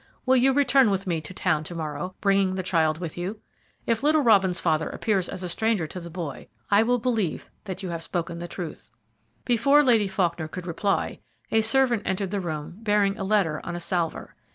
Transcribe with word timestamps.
Will 0.25 0.35
you 0.35 0.51
return 0.51 0.89
with 0.89 1.05
me 1.05 1.21
to 1.21 1.31
town 1.31 1.63
to 1.65 1.75
morrow, 1.75 2.15
bringing 2.21 2.55
the 2.55 2.63
child 2.63 2.97
with 2.97 3.19
you? 3.19 3.39
If 3.85 4.01
little 4.01 4.23
Robin's 4.23 4.59
father 4.59 4.89
appears 4.89 5.29
as 5.29 5.43
a 5.43 5.47
stranger 5.47 5.85
to 5.85 5.99
the 5.99 6.09
boy, 6.09 6.47
I 6.71 6.81
will 6.81 6.97
believe 6.97 7.51
that 7.65 7.83
you 7.83 7.89
have 7.89 8.01
spoken 8.01 8.39
the 8.39 8.47
truth." 8.47 8.89
Before 9.45 9.83
Lady 9.83 10.07
Faulkner 10.07 10.47
could 10.47 10.65
reply, 10.65 11.19
a 11.51 11.61
servant 11.61 12.01
entered 12.07 12.31
the 12.31 12.41
room 12.41 12.77
bearing 12.79 13.15
a 13.19 13.23
letter 13.23 13.61
on 13.63 13.75
a 13.75 13.79
salver. 13.79 14.33